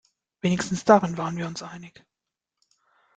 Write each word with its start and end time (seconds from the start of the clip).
Wenigstens 0.41 0.83
darin 0.83 1.15
waren 1.15 1.37
wir 1.37 1.45
uns 1.45 1.61
einig. 1.61 2.03